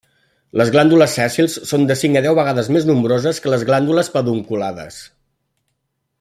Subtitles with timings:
[0.59, 4.99] Les glàndules sèssils són de cinc a deu vegades més nombroses que les glàndules pedunculades.